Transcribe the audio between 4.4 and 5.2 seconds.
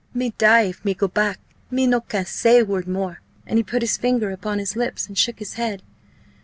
his lips, and